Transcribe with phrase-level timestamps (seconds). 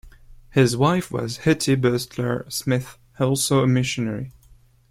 [0.49, 4.31] His wife was Hetty Butler Smith, also a missionary.